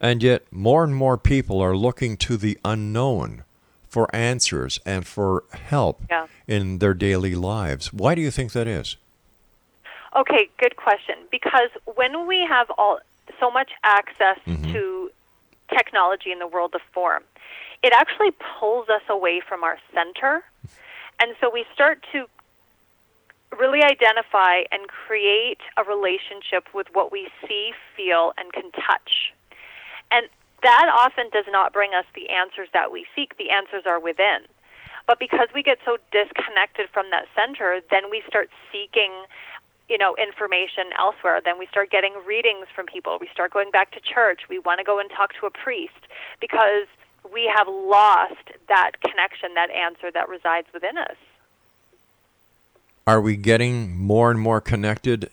[0.00, 3.44] And yet, more and more people are looking to the unknown
[3.86, 6.26] for answers and for help Yeah.
[6.46, 7.92] in their daily lives.
[7.92, 8.96] Why do you think that is?
[10.16, 11.16] Okay, good question.
[11.30, 12.98] Because when we have all
[13.38, 14.72] so much access mm-hmm.
[14.72, 15.10] to
[15.68, 17.22] technology in the world of form,
[17.82, 20.42] it actually pulls us away from our center.
[21.20, 22.26] And so we start to
[23.58, 29.32] really identify and create a relationship with what we see, feel, and can touch.
[30.10, 30.28] And
[30.62, 33.36] that often does not bring us the answers that we seek.
[33.38, 34.40] The answers are within.
[35.06, 39.10] But because we get so disconnected from that center, then we start seeking,
[39.90, 41.40] you know, information elsewhere.
[41.44, 43.18] Then we start getting readings from people.
[43.20, 44.42] We start going back to church.
[44.48, 46.06] We want to go and talk to a priest
[46.40, 46.86] because
[47.34, 51.16] we have lost that connection, that answer that resides within us.
[53.04, 55.28] Are we getting more and more connected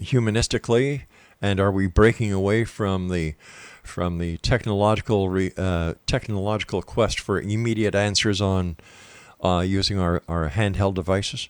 [0.00, 1.02] humanistically,
[1.42, 3.34] and are we breaking away from the
[3.82, 8.76] from the technological re, uh, technological quest for immediate answers on
[9.42, 11.48] uh, using our, our handheld devices?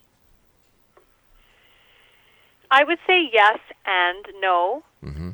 [2.71, 4.83] I would say yes and no.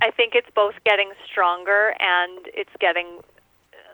[0.03, 3.07] I think it's both getting stronger and it's getting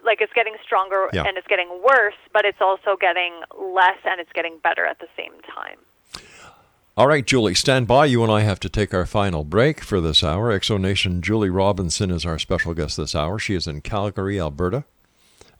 [0.04, 1.22] like it's getting stronger Yeah.
[1.24, 5.06] and it's getting worse, but it's also getting less and it's getting better at the
[5.16, 5.78] same time.
[6.96, 8.06] All right, Julie, stand by.
[8.06, 10.50] You and I have to take our final break for this hour.
[10.50, 13.38] X Zone Nation Julie Robinson is our special guest this hour.
[13.38, 14.84] She is in Calgary, Alberta,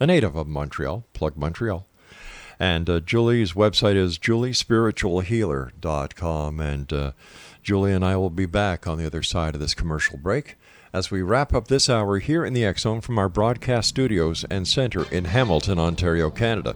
[0.01, 1.05] a native of Montreal.
[1.12, 1.87] Plug Montreal.
[2.59, 6.61] And uh, Julie's website is juliespiritualhealer.com.
[6.61, 7.12] And uh,
[7.63, 10.57] Julie and I will be back on the other side of this commercial break
[10.93, 14.67] as we wrap up this hour here in the Zone from our broadcast studios and
[14.67, 16.75] center in Hamilton, Ontario, Canada.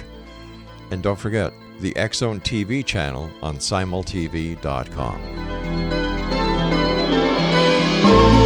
[0.91, 5.21] And don't forget, the Zone TV channel on simultv.com.
[8.07, 8.46] We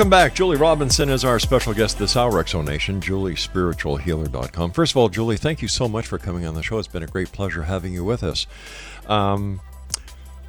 [0.00, 0.32] Welcome back.
[0.32, 4.70] Julie Robinson is our special guest this hour, X Zone Nation, juliespiritualhealer.com.
[4.70, 6.78] First of all, Julie, thank you so much for coming on the show.
[6.78, 8.46] It's been a great pleasure having you with us.
[9.08, 9.60] Um,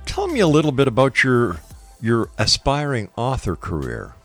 [0.05, 1.57] tell me a little bit about your
[1.99, 4.15] your aspiring author career.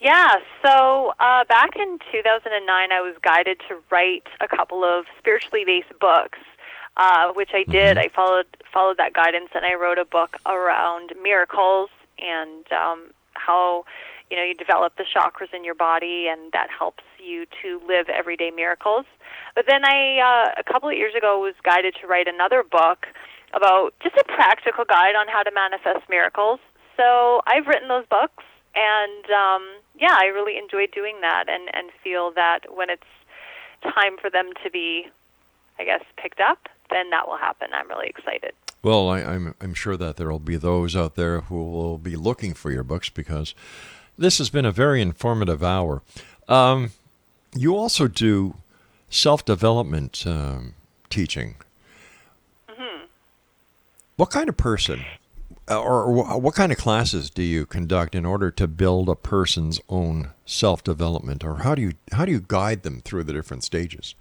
[0.00, 5.62] Yeah, so uh, back in 2009, I was guided to write a couple of spiritually
[5.64, 6.40] based books,
[6.96, 7.96] uh, which I did.
[7.96, 13.84] I followed followed that guidance, and I wrote a book around miracles and um, how
[14.30, 18.08] you know you develop the chakras in your body, and that helps you to live
[18.08, 19.06] everyday miracles.
[19.54, 23.06] But then I, uh, a couple of years ago, was guided to write another book
[23.54, 26.60] about just a practical guide on how to manifest miracles.
[26.96, 29.62] So I've written those books, and um,
[29.98, 33.02] yeah, I really enjoy doing that, and and feel that when it's
[33.82, 35.08] time for them to be,
[35.78, 37.68] I guess, picked up, then that will happen.
[37.72, 38.52] I'm really excited.
[38.82, 42.16] Well, I, I'm I'm sure that there will be those out there who will be
[42.16, 43.54] looking for your books because
[44.16, 46.02] this has been a very informative hour.
[46.48, 46.92] Um,
[47.54, 48.54] you also do
[49.10, 50.74] self development um,
[51.10, 51.56] teaching.
[54.16, 55.04] What kind of person
[55.70, 60.30] or, what kind of classes do you conduct in order to build a person's own
[60.46, 64.14] self-development or how do you how do you guide them through the different stages?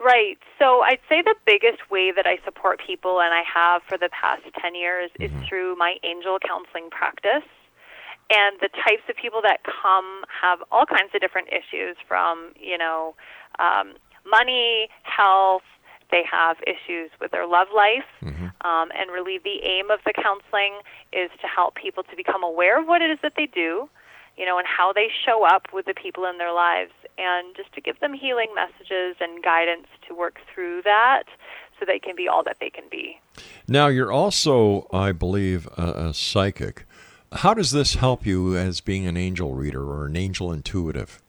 [0.00, 0.38] Right.
[0.58, 4.08] So I'd say the biggest way that I support people, and I have for the
[4.10, 5.38] past 10 years, mm-hmm.
[5.38, 7.48] is through my angel counseling practice.
[8.30, 12.78] And the types of people that come have all kinds of different issues from, you
[12.78, 13.14] know,
[13.58, 15.62] um, money, health,
[16.10, 18.08] they have issues with their love life.
[18.22, 18.46] Mm-hmm.
[18.66, 20.80] Um, and really, the aim of the counseling
[21.12, 23.88] is to help people to become aware of what it is that they do,
[24.36, 27.72] you know, and how they show up with the people in their lives, and just
[27.74, 31.24] to give them healing messages and guidance to work through that
[31.78, 33.18] so they can be all that they can be.
[33.68, 36.86] Now, you're also, I believe, a, a psychic.
[37.32, 41.20] How does this help you as being an angel reader or an angel intuitive?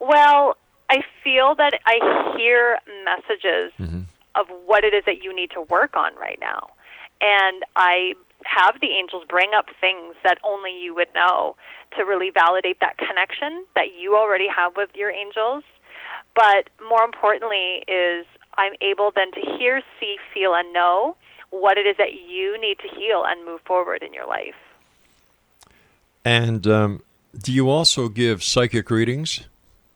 [0.00, 0.56] Well,
[0.88, 4.00] I feel that I hear messages mm-hmm.
[4.34, 6.70] of what it is that you need to work on right now.
[7.20, 8.14] And I
[8.44, 11.56] have the angels bring up things that only you would know
[11.96, 15.64] to really validate that connection that you already have with your angels.
[16.34, 18.26] But more importantly, is
[18.56, 21.16] I'm able then to hear, see, feel, and know
[21.50, 24.54] what it is that you need to heal and move forward in your life.
[26.24, 27.02] And um,
[27.40, 29.48] do you also give psychic readings?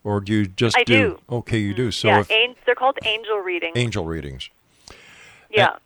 [0.03, 0.93] Or do you just I do?
[0.93, 1.37] do.
[1.37, 1.91] Okay, you do.
[1.91, 3.73] So yeah, if, an- they're called angel readings.
[3.77, 4.51] Angel readings.
[5.51, 5.77] Yeah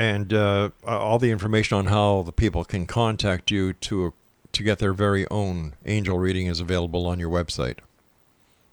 [0.00, 4.14] and uh, all the information on how the people can contact you to
[4.50, 7.76] to get their very own angel reading is available on your website.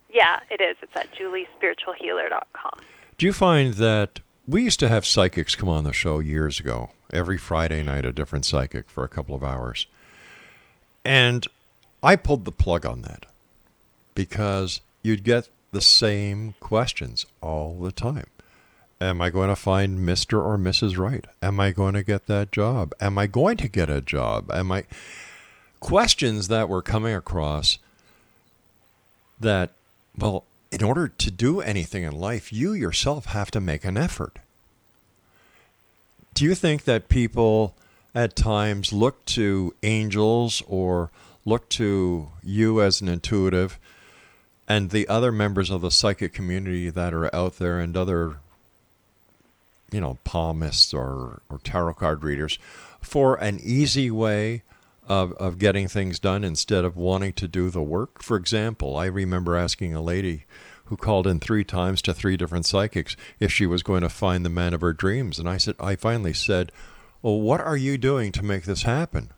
[0.10, 0.78] Yeah, it is.
[0.82, 2.80] It's at juliespiritualhealer.com.
[3.18, 6.92] Do you find that we used to have psychics come on the show years ago,
[7.12, 9.86] every Friday night, a different psychic for a couple of hours?
[11.04, 11.46] And
[12.02, 13.26] I pulled the plug on that
[14.16, 18.28] because you'd get the same questions all the time.
[19.00, 20.44] Am I going to find Mr.
[20.44, 20.98] or Mrs.
[20.98, 21.26] Right?
[21.42, 22.94] Am I going to get that job?
[23.00, 24.52] Am I going to get a job?
[24.52, 24.86] Am I
[25.80, 27.78] questions that were coming across
[29.40, 29.72] that
[30.18, 34.40] well, in order to do anything in life, you yourself have to make an effort.
[36.34, 37.76] Do you think that people
[38.16, 41.12] at times look to angels or
[41.46, 43.80] look to you as an intuitive
[44.68, 48.38] and the other members of the psychic community that are out there and other
[49.92, 52.60] you know, palmists or, or tarot card readers
[53.02, 54.64] for an easy way
[55.08, 58.22] of, of getting things done instead of wanting to do the work.
[58.22, 60.46] For example, I remember asking a lady
[60.86, 64.46] who called in three times to three different psychics if she was going to find
[64.46, 65.40] the man of her dreams.
[65.40, 66.72] And I said, I finally said,
[67.22, 69.32] Well, what are you doing to make this happen?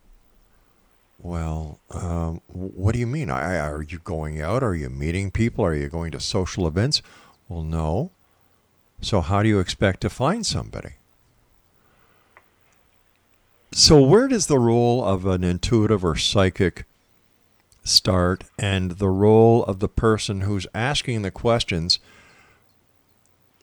[1.17, 3.29] Well, um, what do you mean?
[3.29, 4.63] I, are you going out?
[4.63, 5.65] Are you meeting people?
[5.65, 7.01] Are you going to social events?
[7.49, 8.11] Well, no.
[9.01, 10.93] So, how do you expect to find somebody?
[13.71, 16.85] So, where does the role of an intuitive or psychic
[17.83, 21.99] start, and the role of the person who's asking the questions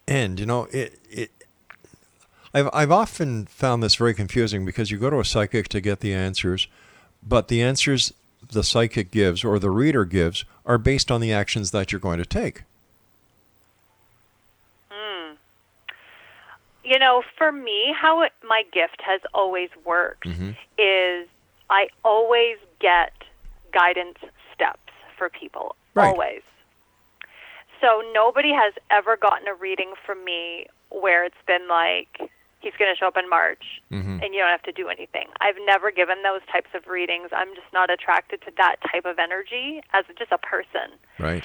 [0.09, 0.41] end?
[0.41, 1.31] You know, it, it
[2.55, 6.01] I've, I've often found this very confusing because you go to a psychic to get
[6.01, 6.69] the answers,
[7.23, 8.15] but the answers
[8.51, 12.19] the psychic gives or the reader gives are based on the actions that you're going
[12.19, 12.63] to take.
[16.87, 20.51] You know, for me, how it, my gift has always worked mm-hmm.
[20.79, 21.29] is
[21.69, 23.13] I always get
[23.73, 24.19] guidance
[24.55, 25.75] steps for people.
[25.95, 26.07] Right.
[26.07, 26.43] Always.
[27.81, 32.31] So nobody has ever gotten a reading from me where it's been like,
[32.61, 34.21] he's going to show up in March mm-hmm.
[34.23, 35.27] and you don't have to do anything.
[35.41, 37.31] I've never given those types of readings.
[37.33, 40.95] I'm just not attracted to that type of energy as just a person.
[41.19, 41.45] Right.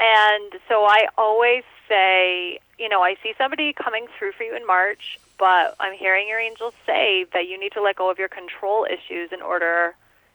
[0.00, 4.66] And so I always say, you know, I see somebody coming through for you in
[4.66, 8.28] March, but I'm hearing your angels say that you need to let go of your
[8.28, 9.94] control issues in order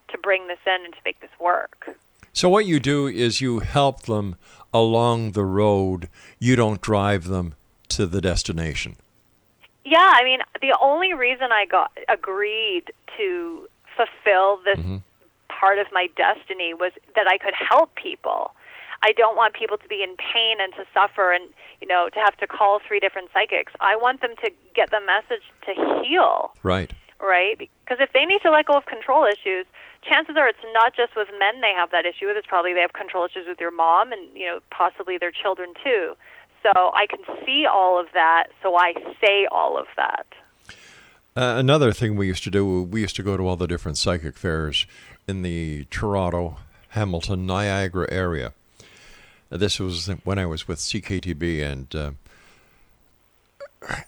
[0.09, 1.97] to bring this in and to make this work.
[2.31, 4.35] So what you do is you help them
[4.73, 6.09] along the road.
[6.37, 7.55] You don't drive them
[7.89, 8.97] to the destination.
[9.85, 14.97] Yeah, I mean, the only reason I got agreed to fulfill this mm-hmm.
[15.47, 18.51] part of my destiny was that I could help people.
[19.05, 21.45] I don't want people to be in pain and to suffer and
[21.79, 23.71] you know to have to call three different psychics.
[23.79, 26.51] I want them to get the message to heal.
[26.63, 26.91] Right.
[27.21, 27.57] Right?
[27.59, 29.65] Because if they need to let go of control issues,
[30.01, 32.35] chances are it's not just with men they have that issue with.
[32.35, 35.73] It's probably they have control issues with your mom and you know possibly their children
[35.83, 36.15] too.
[36.63, 38.47] So I can see all of that.
[38.63, 40.25] So I say all of that.
[41.37, 43.99] Uh, another thing we used to do, we used to go to all the different
[43.99, 44.87] psychic fairs
[45.27, 46.57] in the Toronto,
[46.89, 48.53] Hamilton, Niagara area.
[49.57, 52.11] This was when I was with CKTB, and uh,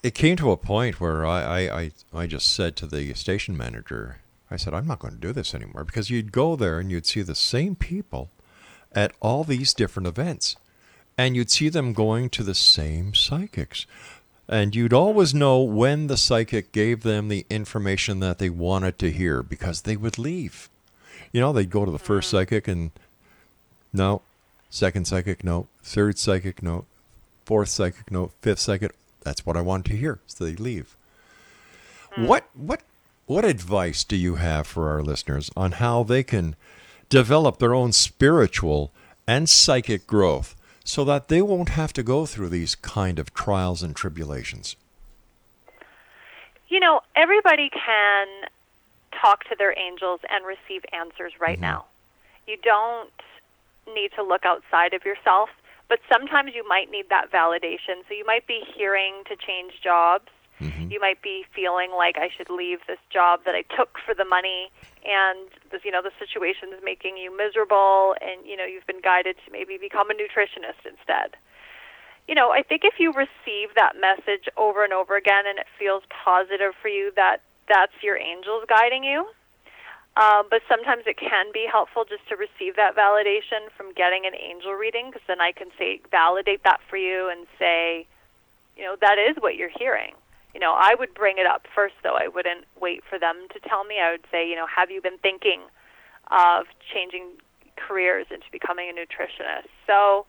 [0.04, 3.58] it came to a point where I, I, I, I just said to the station
[3.58, 4.18] manager,
[4.50, 7.06] I said, I'm not going to do this anymore because you'd go there and you'd
[7.06, 8.30] see the same people
[8.94, 10.56] at all these different events.
[11.18, 13.86] And you'd see them going to the same psychics.
[14.48, 19.12] And you'd always know when the psychic gave them the information that they wanted to
[19.12, 20.70] hear because they would leave.
[21.34, 22.92] You know, they'd go to the first psychic and
[23.92, 24.22] no,
[24.70, 26.86] second psychic, note, third psychic, note,
[27.46, 28.94] fourth psychic, note, fifth psychic.
[29.22, 30.20] That's what I want to hear.
[30.28, 30.96] So they leave.
[32.16, 32.82] What what
[33.28, 36.56] what advice do you have for our listeners on how they can
[37.10, 38.92] develop their own spiritual
[39.28, 43.84] and psychic growth so that they won't have to go through these kind of trials
[43.84, 44.76] and tribulations?
[46.70, 48.28] You know, everybody can
[49.22, 51.62] talk to their angels and receive answers right Mm-hmm.
[51.62, 51.86] now.
[52.48, 53.12] You don't
[53.94, 55.50] need to look outside of yourself,
[55.90, 58.04] but sometimes you might need that validation.
[58.08, 60.30] So you might be hearing to change jobs.
[60.60, 60.92] Mm-hmm.
[60.92, 64.26] You might be feeling like I should leave this job that I took for the
[64.26, 64.72] money
[65.06, 69.00] and this, you know the situation is making you miserable and you know you've been
[69.00, 71.38] guided to maybe become a nutritionist instead
[72.28, 75.66] you know, I think if you receive that message over and over again and it
[75.80, 79.28] feels positive for you, that that's your angels guiding you.
[80.18, 84.34] Um, but sometimes it can be helpful just to receive that validation from getting an
[84.34, 88.08] angel reading, because then I can say validate that for you and say,
[88.76, 90.14] you know, that is what you're hearing.
[90.56, 92.16] You know, I would bring it up first, though.
[92.16, 94.00] I wouldn't wait for them to tell me.
[94.02, 95.62] I would say, you know, have you been thinking
[96.32, 97.38] of changing
[97.76, 99.70] careers into becoming a nutritionist?
[99.86, 100.26] So,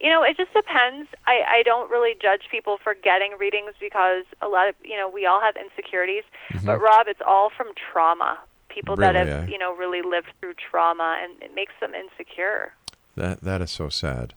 [0.00, 1.08] you know, it just depends.
[1.28, 5.08] I, I don't really judge people for getting readings because a lot of, you know,
[5.08, 6.24] we all have insecurities.
[6.64, 8.40] But, Rob, it's all from trauma.
[8.72, 9.46] People that have, eh?
[9.48, 12.72] you know, really lived through trauma, and it makes them insecure.
[13.16, 14.34] That that is so sad.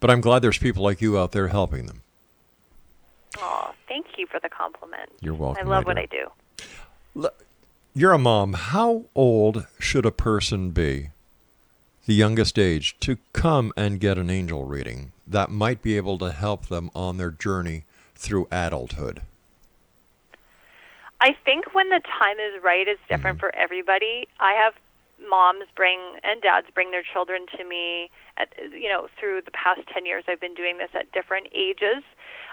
[0.00, 2.02] But I'm glad there's people like you out there helping them.
[3.38, 5.10] Oh, thank you for the compliment.
[5.20, 7.28] You're welcome, I love my what I do.
[7.94, 8.52] You're a mom.
[8.52, 11.10] How old should a person be,
[12.06, 16.30] the youngest age, to come and get an angel reading that might be able to
[16.30, 19.22] help them on their journey through adulthood?
[21.20, 23.40] I think when the time is right is different Mm-hmm.
[23.40, 24.28] for everybody.
[24.40, 24.74] I have
[25.28, 29.80] moms bring and dads bring their children to me at you know through the past
[29.92, 32.02] 10 years I've been doing this at different ages.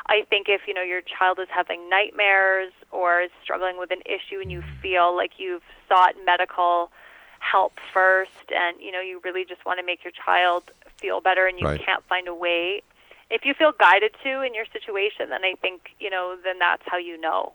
[0.08, 4.02] I think if you know your child is having nightmares or is struggling with an
[4.06, 4.82] issue and you Mm-hmm.
[4.82, 6.92] feel like you've sought medical
[7.40, 10.64] help first and you know you really just want to make your child
[11.00, 11.82] feel better and you Right.
[11.86, 12.82] can't find a way
[13.30, 16.84] if you feel guided to in your situation then I think you know then that's
[16.86, 17.54] how you know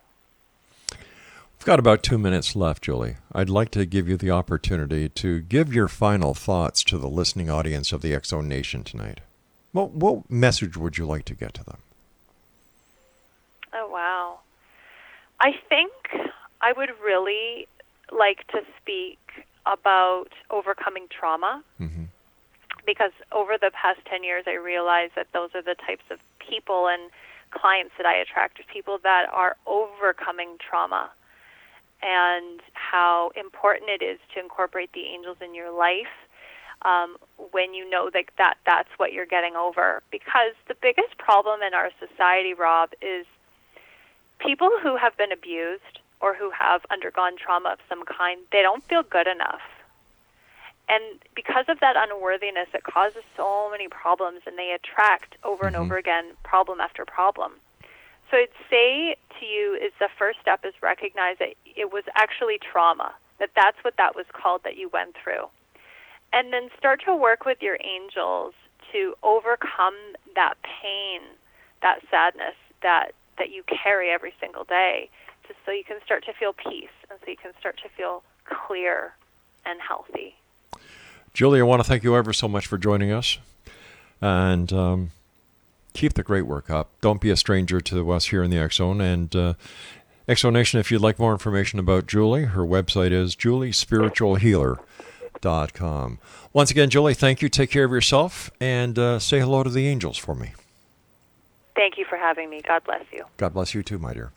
[1.62, 3.18] We've got about two minutes left, Julie.
[3.32, 7.48] I'd like to give you the opportunity to give your final thoughts to the listening
[7.48, 9.20] audience of the X Zone Nation tonight.
[9.70, 11.76] What, what message would you like to get to them?
[13.72, 14.40] Oh, wow.
[15.38, 15.92] I think
[16.60, 17.68] I would really
[18.10, 19.20] like to speak
[19.64, 22.08] about overcoming trauma Mhm.
[22.84, 26.88] because over the past 10 years, I realized that those are the types of people
[26.88, 27.08] and
[27.52, 31.12] clients that I attract people that are overcoming trauma
[32.02, 36.12] and how important it is to incorporate the angels in your life
[36.82, 37.16] um,
[37.52, 40.02] when you know that, that that's what you're getting over.
[40.10, 43.26] Because the biggest problem in our society, Rob, is
[44.38, 48.82] people who have been abused or who have undergone trauma of some kind, they don't
[48.84, 49.60] feel good enough.
[50.88, 51.02] And
[51.34, 55.96] because of that unworthiness, it causes so many problems, and they attract over and over
[55.96, 57.52] again problem after problem.
[58.32, 62.58] So I'd say to you is the first step is recognize that it was actually
[62.58, 65.48] trauma, that that's what that was called that you went through.
[66.32, 68.54] And then start to work with your angels
[68.92, 69.94] to overcome
[70.34, 71.20] that pain,
[71.82, 75.10] that sadness that, that you carry every single day,
[75.46, 78.22] just so you can start to feel peace and so you can start to feel
[78.46, 79.12] clear
[79.66, 80.34] and healthy.
[81.34, 83.36] Julie, I want to thank you ever so much for joining us.
[84.22, 85.10] And um,
[85.92, 86.90] keep the great work up.
[87.00, 89.00] Don't be a stranger to us here in the Zone.
[89.00, 89.54] And uh,
[90.34, 96.18] Zone Nation, if you'd like more information about Julie, her website is juliespiritualhealer.com.
[96.52, 97.48] Once again, Julie, thank you.
[97.48, 100.52] Take care of yourself and uh, say hello to the angels for me.
[101.74, 102.60] Thank you for having me.
[102.66, 103.24] God bless you.
[103.38, 104.30] God bless you too, my dear.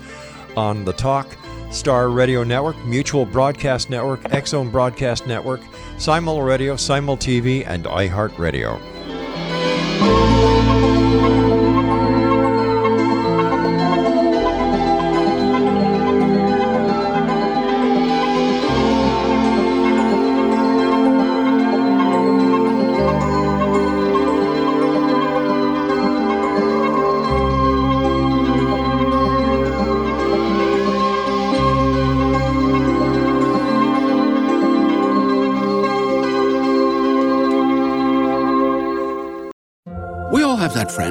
[0.56, 1.36] on the Talk
[1.72, 5.62] Star Radio Network, Mutual Broadcast Network, Zone Broadcast Network,
[5.98, 8.80] Simul Radio, Simul TV, and iHeartRadio.